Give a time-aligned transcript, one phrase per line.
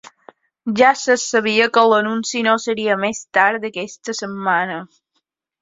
[0.79, 4.83] Ja se sabia que l’anunci no seria més tard d’aquesta setmana.